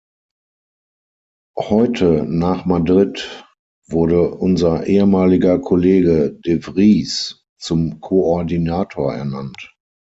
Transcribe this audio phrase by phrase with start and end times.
[1.59, 3.45] Heute, nach Madrid,
[3.87, 9.75] wurde unser ehemaliger Kollege de Vries zum Koordinator ernannt.